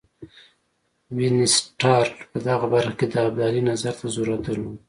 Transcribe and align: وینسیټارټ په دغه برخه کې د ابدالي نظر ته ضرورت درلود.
وینسیټارټ 1.17 2.13
په 2.31 2.37
دغه 2.47 2.65
برخه 2.73 2.95
کې 2.99 3.07
د 3.09 3.15
ابدالي 3.27 3.61
نظر 3.69 3.93
ته 3.99 4.05
ضرورت 4.15 4.41
درلود. 4.45 4.77